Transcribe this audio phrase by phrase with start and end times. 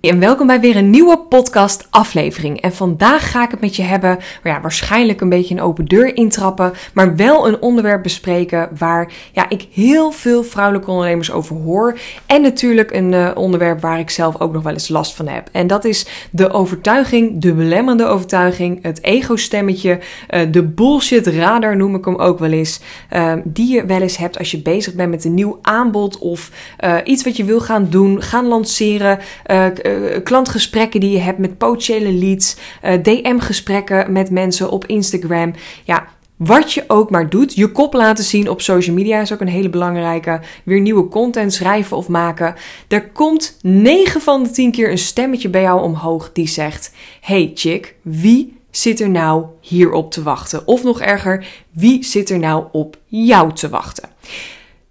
[0.00, 2.60] En welkom bij weer een nieuwe podcast aflevering.
[2.60, 6.16] En vandaag ga ik het met je hebben, ja, waarschijnlijk een beetje een open deur
[6.16, 11.98] intrappen, maar wel een onderwerp bespreken waar ja, ik heel veel vrouwelijke ondernemers over hoor.
[12.26, 15.48] En natuurlijk een uh, onderwerp waar ik zelf ook nog wel eens last van heb.
[15.52, 19.98] En dat is de overtuiging, de belemmerende overtuiging, het ego-stemmetje,
[20.30, 22.80] uh, de bullshit radar noem ik hem ook wel eens,
[23.12, 26.50] uh, die je wel eens hebt als je bezig bent met een nieuw aanbod of
[27.04, 29.18] iets wat je wil gaan doen, gaan lanceren
[29.88, 35.54] uh, klantgesprekken die je hebt met potentiële leads, eh, DM-gesprekken met mensen op Instagram.
[35.84, 39.40] Ja, wat je ook maar doet, je kop laten zien op social media is ook
[39.40, 40.40] een hele belangrijke.
[40.64, 42.54] Weer nieuwe content schrijven of maken.
[42.88, 47.50] Er komt 9 van de 10 keer een stemmetje bij jou omhoog die zegt: Hey
[47.54, 50.66] chick, wie zit er nou hierop te wachten?
[50.66, 54.08] Of nog erger, wie zit er nou op jou te wachten?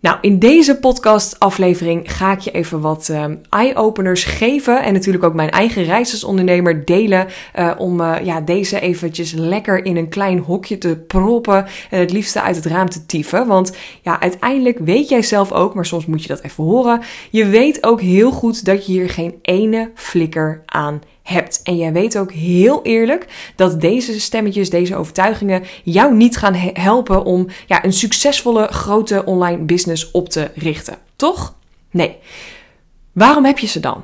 [0.08, 4.84] Nou, in deze podcast-aflevering ga ik je even wat uh, eye-openers geven.
[4.84, 7.28] En natuurlijk ook mijn eigen reis als ondernemer delen.
[7.56, 11.66] Uh, om uh, ja, deze eventjes lekker in een klein hokje te proppen.
[11.90, 13.48] En het liefste uit het raam te tieven.
[13.48, 17.02] Want ja, uiteindelijk weet jij zelf ook, maar soms moet je dat even horen.
[17.30, 21.62] Je weet ook heel goed dat je hier geen ene flikker aan hebt hebt.
[21.64, 27.24] En jij weet ook heel eerlijk dat deze stemmetjes, deze overtuigingen jou niet gaan helpen
[27.24, 30.98] om ja, een succesvolle grote online business op te richten.
[31.16, 31.56] Toch?
[31.92, 32.18] Nee.
[33.12, 34.04] Waarom heb je ze dan?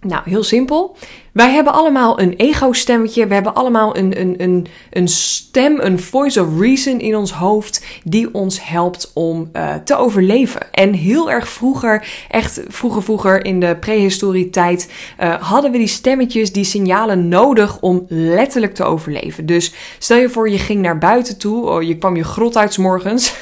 [0.00, 0.96] Nou, heel simpel.
[1.32, 3.26] Wij hebben allemaal een ego-stemmetje.
[3.26, 7.84] We hebben allemaal een, een, een, een stem, een voice of reason in ons hoofd.
[8.04, 10.72] die ons helpt om uh, te overleven.
[10.72, 14.92] En heel erg vroeger, echt vroeger, vroeger in de prehistorie tijd.
[15.20, 19.46] Uh, hadden we die stemmetjes, die signalen nodig om letterlijk te overleven.
[19.46, 21.68] Dus stel je voor, je ging naar buiten toe.
[21.68, 23.34] Oh, je kwam je grot uit s morgens.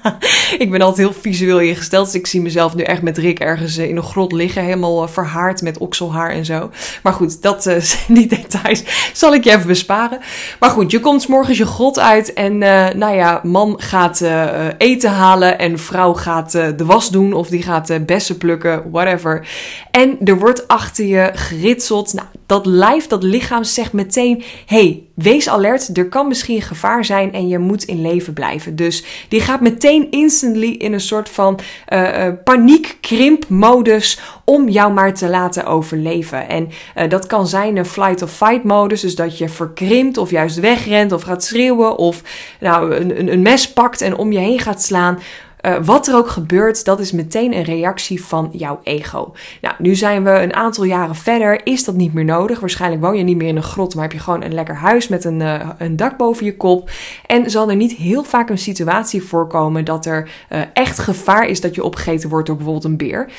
[0.58, 2.06] ik ben altijd heel visueel ingesteld.
[2.06, 4.62] Dus ik zie mezelf nu echt met Rick ergens in een grot liggen.
[4.62, 6.70] Helemaal verhaard met okselhaar en zo.
[7.02, 7.74] Maar goed dat, uh,
[8.08, 8.82] die details
[9.12, 10.18] zal ik je even besparen.
[10.60, 14.48] Maar goed, je komt morgens je grot uit en uh, nou ja, man gaat uh,
[14.78, 19.48] eten halen en vrouw gaat de was doen of die gaat bessen plukken, whatever.
[19.90, 22.12] En er wordt achter je geritseld.
[22.12, 27.32] Nou, dat lijf, dat lichaam zegt meteen, hey, wees alert, er kan misschien gevaar zijn
[27.32, 28.76] en je moet in leven blijven.
[28.76, 35.28] Dus die gaat meteen instantly in een soort van uh, paniekkrimpmodus om jou maar te
[35.28, 36.48] laten overleven.
[36.48, 40.30] En uh, dat kan zijn een flight of fight modus, dus dat je verkrimpt of
[40.30, 42.22] juist wegrent of gaat schreeuwen of
[42.60, 45.18] nou, een, een mes pakt en om je heen gaat slaan.
[45.66, 49.32] Uh, wat er ook gebeurt, dat is meteen een reactie van jouw ego.
[49.60, 52.60] Nou, nu zijn we een aantal jaren verder, is dat niet meer nodig.
[52.60, 55.08] Waarschijnlijk woon je niet meer in een grot, maar heb je gewoon een lekker huis
[55.08, 56.90] met een, uh, een dak boven je kop.
[57.26, 61.60] En zal er niet heel vaak een situatie voorkomen dat er uh, echt gevaar is
[61.60, 63.30] dat je opgegeten wordt door bijvoorbeeld een beer.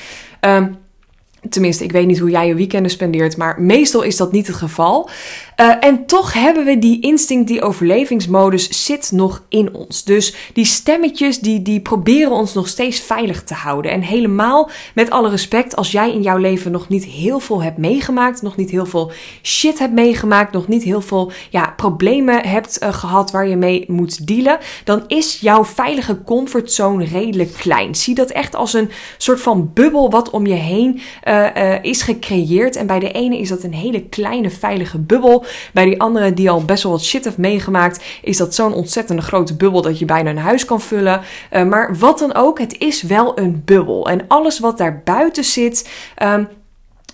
[0.41, 0.84] Um,
[1.50, 4.56] Tenminste, ik weet niet hoe jij je weekenden spendeert, maar meestal is dat niet het
[4.56, 5.09] geval.
[5.61, 10.03] Uh, en toch hebben we die instinct, die overlevingsmodus zit nog in ons.
[10.03, 13.91] Dus die stemmetjes, die, die proberen ons nog steeds veilig te houden.
[13.91, 17.77] En helemaal met alle respect, als jij in jouw leven nog niet heel veel hebt
[17.77, 19.11] meegemaakt, nog niet heel veel
[19.41, 23.85] shit hebt meegemaakt, nog niet heel veel ja, problemen hebt uh, gehad waar je mee
[23.87, 27.95] moet dealen, dan is jouw veilige comfortzone redelijk klein.
[27.95, 32.75] Zie dat echt als een soort van bubbel wat om je heen uh, is gecreëerd.
[32.75, 35.44] En bij de ene is dat een hele kleine veilige bubbel.
[35.73, 39.22] Bij die andere die al best wel wat shit heeft meegemaakt, is dat zo'n ontzettende
[39.22, 41.22] grote bubbel dat je bijna een huis kan vullen.
[41.51, 44.09] Uh, maar wat dan ook, het is wel een bubbel.
[44.09, 45.89] En alles wat daar buiten zit.
[46.23, 46.47] Um,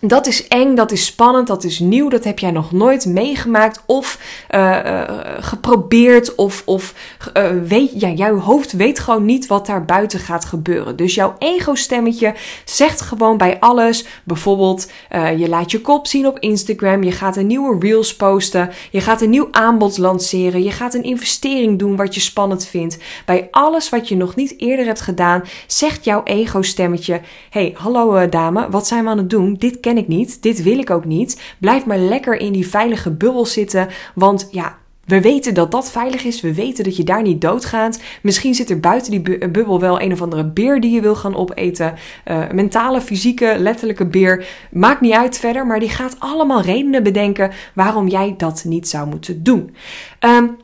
[0.02, 3.84] dat is eng, dat is spannend, dat is nieuw, dat heb jij nog nooit meegemaakt
[3.86, 4.20] of
[4.52, 5.04] uh, uh,
[5.40, 6.94] geprobeerd of, of
[7.38, 10.96] uh, weet, ja, jouw hoofd weet gewoon niet wat daar buiten gaat gebeuren.
[10.96, 12.34] Dus jouw ego-stemmetje
[12.66, 14.92] zegt gewoon bij alles, bijvoorbeeld
[15.38, 19.22] je laat je kop zien op Instagram, je gaat een nieuwe reels posten, je gaat
[19.22, 22.98] een nieuw aanbod lanceren, je gaat een investering doen wat je spannend vindt.
[23.26, 28.70] Bij alles wat je nog niet eerder hebt gedaan, zegt jouw ego-stemmetje, hey, hallo dame,
[28.70, 29.54] wat zijn we aan het doen?
[29.54, 31.55] Dit ken ik niet, dit wil ik ook niet.
[31.59, 36.23] Blijf maar lekker in die veilige bubbel zitten, want ja, we weten dat dat veilig
[36.23, 36.41] is.
[36.41, 38.02] We weten dat je daar niet doodgaat.
[38.22, 41.35] Misschien zit er buiten die bubbel wel een of andere beer die je wil gaan
[41.35, 41.93] opeten.
[42.26, 44.47] Uh, mentale, fysieke, letterlijke beer.
[44.72, 49.08] Maakt niet uit verder, maar die gaat allemaal redenen bedenken waarom jij dat niet zou
[49.08, 49.76] moeten doen.
[50.20, 50.58] Um,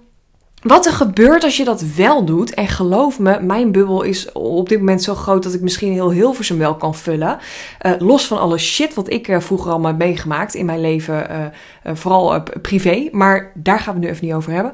[0.67, 4.69] wat er gebeurt als je dat wel doet, en geloof me, mijn bubbel is op
[4.69, 7.37] dit moment zo groot dat ik misschien heel Hilversum wel kan vullen.
[7.85, 11.27] Uh, los van alle shit wat ik uh, vroeger allemaal heb meegemaakt in mijn leven,
[11.31, 14.73] uh, vooral privé, maar daar gaan we nu even niet over hebben.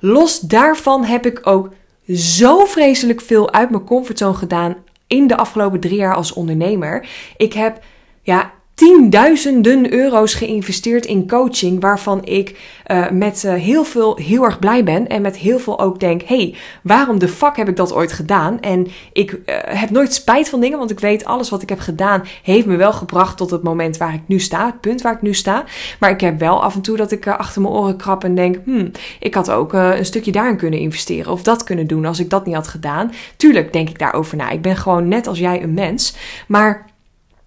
[0.00, 1.70] Los daarvan heb ik ook
[2.14, 4.76] zo vreselijk veel uit mijn comfortzone gedaan
[5.06, 7.08] in de afgelopen drie jaar als ondernemer.
[7.36, 7.80] Ik heb,
[8.22, 14.58] ja, tienduizenden euro's geïnvesteerd in coaching, waarvan ik uh, met uh, heel veel heel erg
[14.58, 17.92] blij ben en met heel veel ook denk: hey, waarom de fuck heb ik dat
[17.92, 18.60] ooit gedaan?
[18.60, 21.78] En ik uh, heb nooit spijt van dingen, want ik weet alles wat ik heb
[21.78, 25.14] gedaan heeft me wel gebracht tot het moment waar ik nu sta, het punt waar
[25.14, 25.64] ik nu sta.
[26.00, 28.56] Maar ik heb wel af en toe dat ik achter mijn oren krap en denk:
[28.64, 28.90] hmm,
[29.20, 32.46] ik had ook een stukje daarin kunnen investeren of dat kunnen doen als ik dat
[32.46, 33.12] niet had gedaan.
[33.36, 34.50] Tuurlijk denk ik daarover na.
[34.50, 36.16] Ik ben gewoon net als jij een mens,
[36.46, 36.86] maar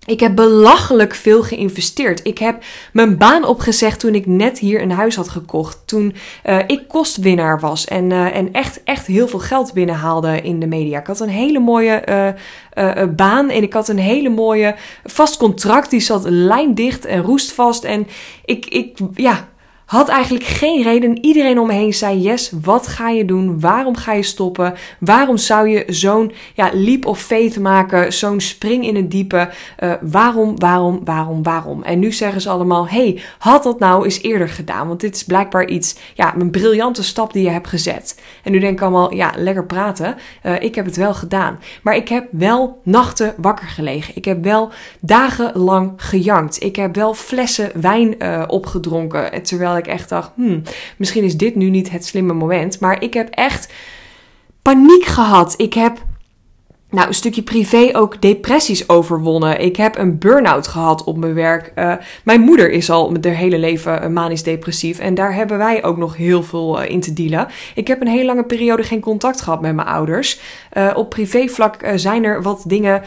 [0.05, 2.19] ik heb belachelijk veel geïnvesteerd.
[2.23, 2.63] Ik heb
[2.93, 5.77] mijn baan opgezegd toen ik net hier een huis had gekocht.
[5.85, 6.15] Toen
[6.45, 10.67] uh, ik kostwinnaar was en, uh, en echt, echt heel veel geld binnenhaalde in de
[10.67, 10.99] media.
[10.99, 12.03] Ik had een hele mooie
[12.77, 15.89] uh, baan en ik had een hele mooie vast contract.
[15.89, 17.83] Die zat lijndicht en roestvast.
[17.83, 18.07] En
[18.45, 19.49] ik, ik, ja,
[19.91, 21.25] had eigenlijk geen reden.
[21.25, 23.59] Iedereen om me heen zei: Yes, wat ga je doen?
[23.59, 24.73] Waarom ga je stoppen?
[24.99, 28.13] Waarom zou je zo'n ja, leap of faith maken?
[28.13, 29.49] Zo'n spring in het diepe?
[29.79, 31.83] Uh, waarom, waarom, waarom, waarom?
[31.83, 34.87] En nu zeggen ze allemaal: Hey, had dat nou eens eerder gedaan?
[34.87, 38.21] Want dit is blijkbaar iets, ja, een briljante stap die je hebt gezet.
[38.43, 40.15] En nu denk ik allemaal: Ja, lekker praten.
[40.45, 41.59] Uh, ik heb het wel gedaan.
[41.83, 44.15] Maar ik heb wel nachten wakker gelegen.
[44.15, 46.63] Ik heb wel dagenlang gejankt.
[46.63, 49.43] Ik heb wel flessen wijn uh, opgedronken.
[49.43, 50.61] Terwijl ik echt dacht, hmm,
[50.97, 52.79] misschien is dit nu niet het slimme moment.
[52.79, 53.73] Maar ik heb echt
[54.61, 55.53] paniek gehad.
[55.57, 56.05] Ik heb
[56.91, 59.61] nou, een stukje privé ook depressies overwonnen.
[59.61, 61.71] Ik heb een burn-out gehad op mijn werk.
[61.75, 61.93] Uh,
[62.23, 64.99] mijn moeder is al haar hele leven manisch depressief.
[64.99, 67.47] En daar hebben wij ook nog heel veel uh, in te dealen.
[67.75, 70.39] Ik heb een hele lange periode geen contact gehad met mijn ouders.
[70.73, 73.01] Uh, op privévlak zijn er wat dingen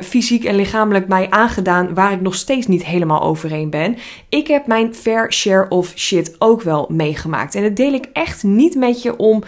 [0.00, 3.96] fysiek en lichamelijk mij aangedaan waar ik nog steeds niet helemaal overeen ben.
[4.28, 7.54] Ik heb mijn fair share of shit ook wel meegemaakt.
[7.54, 9.42] En dat deel ik echt niet met je om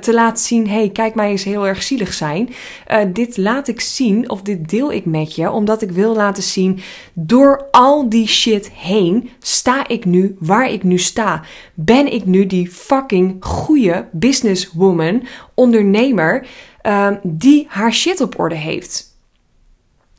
[0.00, 2.48] te laten zien: hey, kijk mij eens heel erg zielig zijn.
[2.92, 6.42] Uh, dit laat ik zien of dit deel ik met je, omdat ik wil laten
[6.42, 6.80] zien,
[7.12, 11.42] door al die shit heen sta ik nu waar ik nu sta.
[11.74, 15.22] Ben ik nu die fucking goede businesswoman,
[15.54, 16.46] ondernemer,
[16.82, 19.15] uh, die haar shit op orde heeft.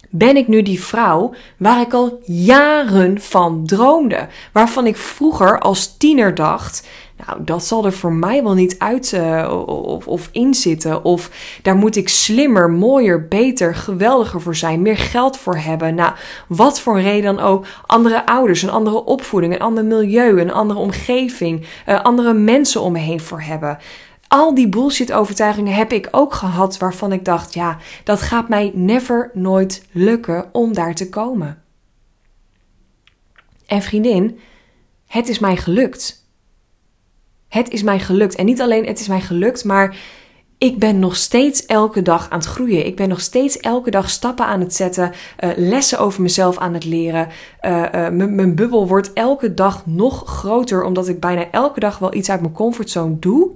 [0.10, 4.28] Ben ik nu die vrouw waar ik al jaren van droomde?
[4.54, 6.88] Waarvan ik vroeger als tiener dacht:
[7.26, 11.04] nou, dat zal er voor mij wel niet uit uh, of, of in zitten.
[11.04, 11.32] Of
[11.62, 14.82] daar moet ik slimmer, mooier, beter, geweldiger voor zijn.
[14.82, 15.96] Meer geld voor hebben.
[15.96, 16.14] Nou,
[16.48, 17.66] wat voor reden dan ook.
[17.86, 21.66] Andere ouders, een andere opvoeding, een ander milieu, een andere omgeving.
[21.88, 23.78] Uh, andere mensen om me heen voor hebben.
[24.28, 28.72] Al die bullshit overtuigingen heb ik ook gehad waarvan ik dacht, ja, dat gaat mij
[28.74, 31.62] never nooit lukken om daar te komen.
[33.66, 34.40] En vriendin,
[35.08, 36.26] het is mij gelukt.
[37.48, 38.36] Het is mij gelukt.
[38.36, 39.98] En niet alleen het is mij gelukt, maar
[40.58, 42.86] ik ben nog steeds elke dag aan het groeien.
[42.86, 46.74] Ik ben nog steeds elke dag stappen aan het zetten, uh, lessen over mezelf aan
[46.74, 47.28] het leren.
[47.62, 52.14] Uh, uh, mijn bubbel wordt elke dag nog groter, omdat ik bijna elke dag wel
[52.14, 53.52] iets uit mijn comfortzone doe.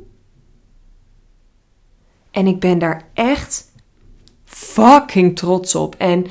[2.32, 3.72] En ik ben daar echt
[4.46, 5.96] fucking trots op.
[5.98, 6.26] En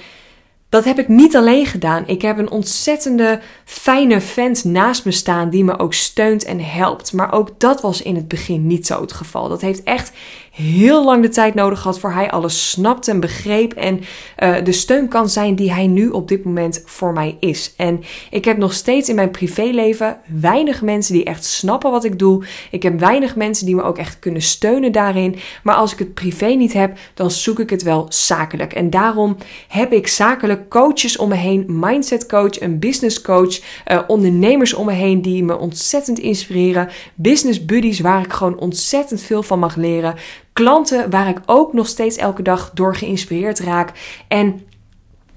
[0.68, 2.06] dat heb ik niet alleen gedaan.
[2.06, 7.12] Ik heb een ontzettende fijne vent naast me staan die me ook steunt en helpt.
[7.12, 9.48] Maar ook dat was in het begin niet zo het geval.
[9.48, 10.12] Dat heeft echt
[10.50, 13.72] heel lang de tijd nodig gehad voor hij alles snapt en begreep.
[13.72, 14.00] En
[14.38, 17.74] uh, de steun kan zijn die hij nu op dit moment voor mij is.
[17.76, 22.18] En ik heb nog steeds in mijn privéleven weinig mensen die echt snappen wat ik
[22.18, 22.44] doe.
[22.70, 25.36] Ik heb weinig mensen die me ook echt kunnen steunen daarin.
[25.62, 28.72] Maar als ik het privé niet heb, dan zoek ik het wel zakelijk.
[28.72, 29.36] En daarom
[29.68, 33.58] heb ik zakelijk coaches om me heen, mindset coach, een business coach,
[33.90, 39.22] uh, ondernemers om me heen die me ontzettend inspireren, business buddies waar ik gewoon ontzettend
[39.22, 40.14] veel van mag leren,
[40.60, 43.92] klanten waar ik ook nog steeds elke dag door geïnspireerd raak
[44.28, 44.62] en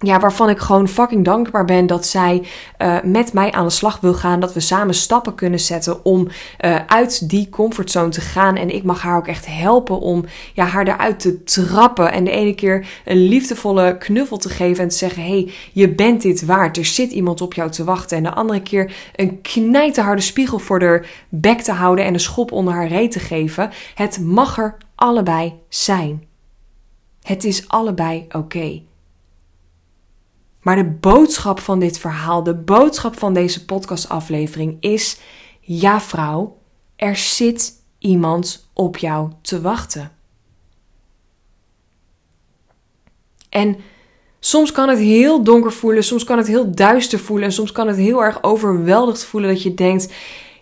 [0.03, 2.43] ja, waarvan ik gewoon fucking dankbaar ben dat zij
[2.77, 4.39] uh, met mij aan de slag wil gaan.
[4.39, 8.55] Dat we samen stappen kunnen zetten om uh, uit die comfortzone te gaan.
[8.55, 12.11] En ik mag haar ook echt helpen om ja, haar eruit te trappen.
[12.11, 16.21] En de ene keer een liefdevolle knuffel te geven en te zeggen: hey, je bent
[16.21, 16.77] dit waard.
[16.77, 18.17] Er zit iemand op jou te wachten.
[18.17, 22.51] En de andere keer een knijterharde spiegel voor haar bek te houden en een schop
[22.51, 23.69] onder haar reet te geven.
[23.95, 26.27] Het mag er allebei zijn.
[27.21, 28.81] Het is allebei oké.
[30.61, 35.19] Maar de boodschap van dit verhaal, de boodschap van deze podcastaflevering is:
[35.59, 36.57] ja, vrouw,
[36.95, 40.11] er zit iemand op jou te wachten.
[43.49, 43.77] En
[44.39, 47.87] soms kan het heel donker voelen, soms kan het heel duister voelen en soms kan
[47.87, 50.13] het heel erg overweldigd voelen dat je denkt: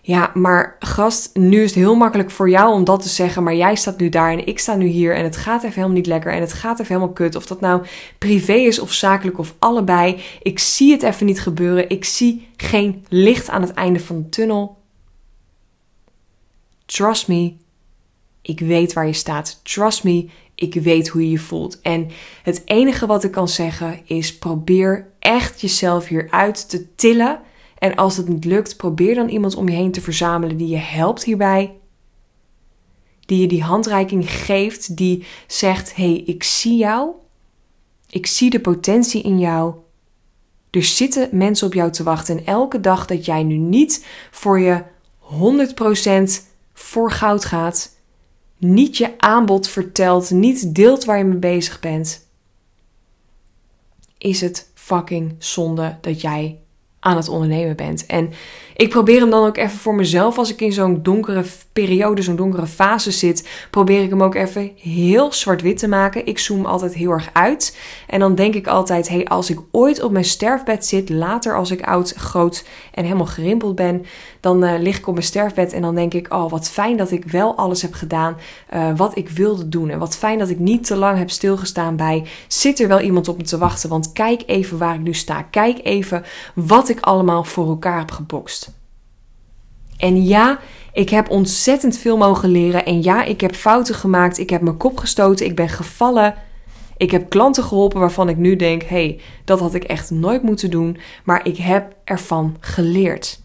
[0.04, 3.54] Ja, maar gast, nu is het heel makkelijk voor jou om dat te zeggen, maar
[3.54, 6.06] jij staat nu daar en ik sta nu hier en het gaat even helemaal niet
[6.06, 7.34] lekker en het gaat even helemaal kut.
[7.34, 7.86] Of dat nou
[8.18, 10.22] privé is of zakelijk of allebei.
[10.42, 11.88] Ik zie het even niet gebeuren.
[11.88, 14.80] Ik zie geen licht aan het einde van de tunnel.
[16.86, 17.52] Trust me,
[18.42, 19.60] ik weet waar je staat.
[19.62, 21.80] Trust me, ik weet hoe je je voelt.
[21.80, 22.10] En
[22.42, 27.40] het enige wat ik kan zeggen is: probeer echt jezelf hieruit te tillen.
[27.82, 30.76] En als het niet lukt, probeer dan iemand om je heen te verzamelen die je
[30.76, 31.78] helpt hierbij.
[33.20, 37.10] Die je die handreiking geeft, die zegt: hey, ik zie jou.
[38.10, 39.74] Ik zie de potentie in jou.
[40.70, 42.38] Er zitten mensen op jou te wachten.
[42.38, 44.82] En elke dag dat jij nu niet voor je
[46.40, 47.96] 100% voor goud gaat,
[48.58, 52.28] niet je aanbod vertelt, niet deelt waar je mee bezig bent,
[54.18, 56.61] is het fucking zonde dat jij
[57.04, 58.06] aan het ondernemen bent.
[58.06, 58.32] En
[58.76, 62.36] ik probeer hem dan ook even voor mezelf, als ik in zo'n donkere periode, zo'n
[62.36, 66.26] donkere fase zit, probeer ik hem ook even heel zwart-wit te maken.
[66.26, 67.78] Ik zoom altijd heel erg uit.
[68.06, 71.70] En dan denk ik altijd, hey, als ik ooit op mijn sterfbed zit, later als
[71.70, 74.04] ik oud, groot en helemaal gerimpeld ben,
[74.40, 77.10] dan uh, lig ik op mijn sterfbed en dan denk ik, oh, wat fijn dat
[77.10, 78.36] ik wel alles heb gedaan
[78.74, 79.90] uh, wat ik wilde doen.
[79.90, 83.28] En wat fijn dat ik niet te lang heb stilgestaan bij, zit er wel iemand
[83.28, 83.88] op me te wachten?
[83.88, 85.42] Want kijk even waar ik nu sta.
[85.42, 88.72] Kijk even wat ik allemaal voor elkaar heb gebokst.
[89.96, 90.60] En ja,
[90.92, 92.84] ik heb ontzettend veel mogen leren.
[92.84, 94.38] En ja, ik heb fouten gemaakt.
[94.38, 95.46] Ik heb mijn kop gestoten.
[95.46, 96.34] Ik ben gevallen.
[96.96, 100.42] Ik heb klanten geholpen waarvan ik nu denk: hé, hey, dat had ik echt nooit
[100.42, 100.98] moeten doen.
[101.24, 103.40] Maar ik heb ervan geleerd.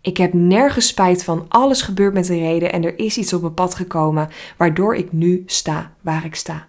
[0.00, 1.46] Ik heb nergens spijt van.
[1.48, 5.12] Alles gebeurt met een reden en er is iets op mijn pad gekomen waardoor ik
[5.12, 6.66] nu sta waar ik sta.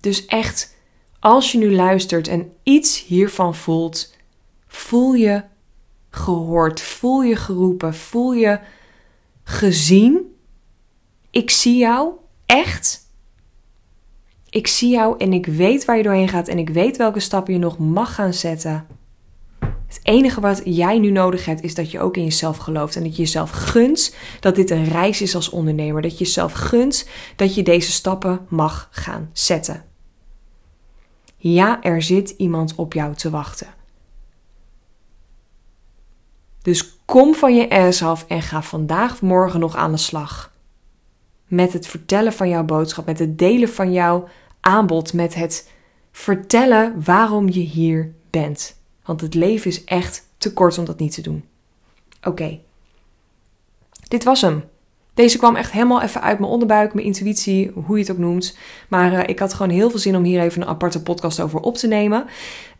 [0.00, 0.75] Dus echt
[1.26, 4.14] als je nu luistert en iets hiervan voelt,
[4.66, 5.42] voel je
[6.10, 8.58] gehoord, voel je geroepen, voel je
[9.44, 10.36] gezien.
[11.30, 12.10] Ik zie jou,
[12.46, 13.00] echt.
[14.50, 17.52] Ik zie jou en ik weet waar je doorheen gaat en ik weet welke stappen
[17.52, 18.86] je nog mag gaan zetten.
[19.58, 23.02] Het enige wat jij nu nodig hebt is dat je ook in jezelf gelooft en
[23.02, 26.02] dat je jezelf gunt dat dit een reis is als ondernemer.
[26.02, 29.94] Dat je jezelf gunt dat je deze stappen mag gaan zetten.
[31.36, 33.74] Ja, er zit iemand op jou te wachten.
[36.62, 40.52] Dus kom van je ass af en ga vandaag of morgen nog aan de slag.
[41.46, 44.28] Met het vertellen van jouw boodschap, met het delen van jouw
[44.60, 45.70] aanbod, met het
[46.12, 48.76] vertellen waarom je hier bent.
[49.04, 51.44] Want het leven is echt te kort om dat niet te doen.
[52.22, 52.58] Oké.
[54.08, 54.64] Dit was hem.
[55.16, 58.58] Deze kwam echt helemaal even uit mijn onderbuik, mijn intuïtie, hoe je het ook noemt.
[58.88, 61.60] Maar uh, ik had gewoon heel veel zin om hier even een aparte podcast over
[61.60, 62.24] op te nemen.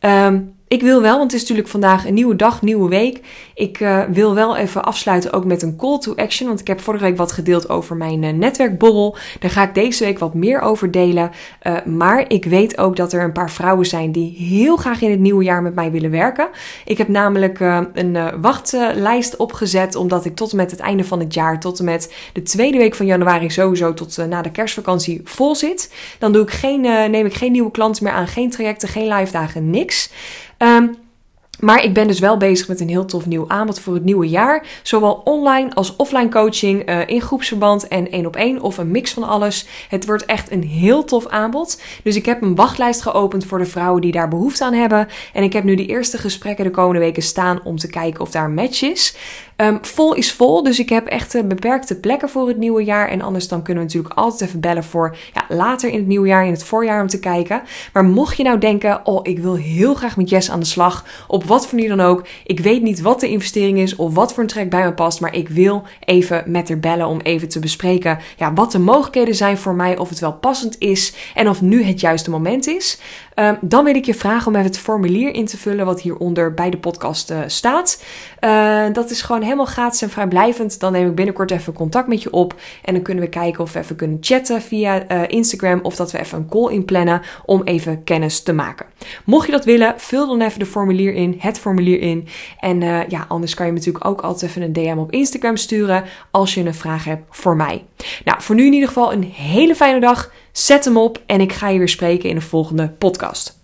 [0.01, 3.21] Um, ik wil wel, want het is natuurlijk vandaag een nieuwe dag, nieuwe week.
[3.55, 6.49] Ik uh, wil wel even afsluiten ook met een call to action.
[6.49, 9.17] Want ik heb vorige week wat gedeeld over mijn uh, netwerkborrel.
[9.41, 11.31] Daar ga ik deze week wat meer over delen.
[11.63, 15.11] Uh, maar ik weet ook dat er een paar vrouwen zijn die heel graag in
[15.11, 16.49] het nieuwe jaar met mij willen werken.
[16.85, 17.61] Ik heb namelijk
[17.93, 19.95] een wachtlijst opgezet.
[19.95, 22.79] Omdat ik tot en met het einde van het jaar, tot en met de tweede
[22.79, 25.95] week van januari, sowieso tot na de kerstvakantie vol zit.
[26.19, 26.81] Dan doe ik geen,
[27.11, 30.11] neem ik geen nieuwe klanten meer aan, geen trajecten, geen live dagen, niks.
[30.61, 31.06] Um,
[31.61, 34.29] maar ik ben dus wel bezig met een heel tof nieuw aanbod voor het nieuwe
[34.29, 34.67] jaar.
[34.83, 39.13] Zowel online als offline coaching, uh, in groepsverband en één op één of een mix
[39.13, 39.67] van alles.
[39.89, 41.83] Het wordt echt een heel tof aanbod.
[42.03, 45.09] Dus ik heb een wachtlijst geopend voor de vrouwen die daar behoefte aan hebben.
[45.33, 48.31] En ik heb nu de eerste gesprekken de komende weken staan om te kijken of
[48.31, 49.17] daar een match is.
[49.57, 53.09] Um, vol is vol, dus ik heb echt uh, beperkte plekken voor het nieuwe jaar.
[53.09, 56.27] En anders dan kunnen we natuurlijk altijd even bellen voor ja, later in het nieuwe
[56.29, 57.63] jaar, in het voorjaar om te kijken.
[57.93, 61.05] Maar mocht je nou denken, oh ik wil heel graag met Jess aan de slag
[61.29, 62.27] op wat voor manier dan ook.
[62.45, 65.21] Ik weet niet wat de investering is of wat voor een trek bij me past,
[65.21, 69.35] maar ik wil even met haar bellen om even te bespreken ja, wat de mogelijkheden
[69.35, 73.01] zijn voor mij, of het wel passend is en of nu het juiste moment is.
[73.39, 76.55] Um, dan wil ik je vragen om even het formulier in te vullen wat hieronder
[76.55, 78.03] bij de podcast uh, staat.
[78.41, 80.81] Uh, dat is gewoon helemaal gratis en vrijblijvend.
[80.81, 83.73] Dan neem ik binnenkort even contact met je op en dan kunnen we kijken of
[83.73, 87.63] we even kunnen chatten via uh, Instagram of dat we even een call inplannen om
[87.63, 88.87] even kennis te maken.
[89.25, 92.29] Mocht je dat willen, vul dan even de formulier in, het formulier in.
[92.61, 96.55] En ja, anders kan je natuurlijk ook altijd even een DM op Instagram sturen als
[96.55, 97.85] je een vraag hebt voor mij.
[98.25, 100.33] Nou, voor nu in ieder geval een hele fijne dag.
[100.53, 103.61] Zet hem op en ik ga je weer spreken in de volgende podcast.